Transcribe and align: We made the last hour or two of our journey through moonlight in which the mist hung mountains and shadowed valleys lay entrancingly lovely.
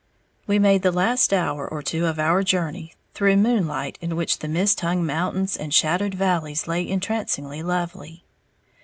We 0.47 0.57
made 0.57 0.81
the 0.81 0.91
last 0.91 1.31
hour 1.31 1.67
or 1.69 1.83
two 1.83 2.07
of 2.07 2.17
our 2.17 2.41
journey 2.41 2.95
through 3.13 3.37
moonlight 3.37 3.99
in 4.01 4.15
which 4.15 4.39
the 4.39 4.47
mist 4.47 4.79
hung 4.79 5.05
mountains 5.05 5.55
and 5.55 5.71
shadowed 5.71 6.15
valleys 6.15 6.67
lay 6.67 6.89
entrancingly 6.89 7.61
lovely. 7.61 8.23